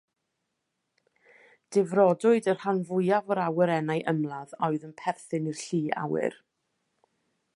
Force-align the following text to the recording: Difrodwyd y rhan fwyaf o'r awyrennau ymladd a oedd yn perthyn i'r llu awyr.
Difrodwyd 1.75 2.47
y 2.53 2.55
rhan 2.55 2.81
fwyaf 2.91 3.29
o'r 3.35 3.43
awyrennau 3.43 4.03
ymladd 4.15 4.57
a 4.57 4.61
oedd 4.71 4.87
yn 4.89 4.97
perthyn 5.03 5.53
i'r 5.55 5.63
llu 5.67 5.83
awyr. 6.05 6.41